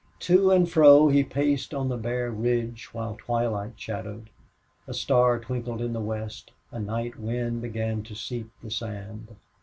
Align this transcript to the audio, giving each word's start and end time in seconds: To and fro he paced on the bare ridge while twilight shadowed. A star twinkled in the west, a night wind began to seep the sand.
To 0.21 0.49
and 0.49 0.67
fro 0.67 1.09
he 1.09 1.23
paced 1.23 1.75
on 1.75 1.87
the 1.87 1.95
bare 1.95 2.31
ridge 2.31 2.89
while 2.91 3.15
twilight 3.19 3.73
shadowed. 3.75 4.31
A 4.87 4.95
star 4.95 5.37
twinkled 5.39 5.79
in 5.79 5.93
the 5.93 6.01
west, 6.01 6.49
a 6.71 6.79
night 6.79 7.19
wind 7.19 7.61
began 7.61 8.01
to 8.05 8.15
seep 8.15 8.51
the 8.63 8.71
sand. 8.71 9.35